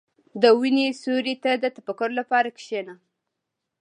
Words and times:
•د 0.41 0.43
ونې 0.59 0.87
سیوري 1.01 1.35
ته 1.43 1.51
د 1.63 1.65
تفکر 1.77 2.09
لپاره 2.19 2.49
کښېنه. 2.57 2.95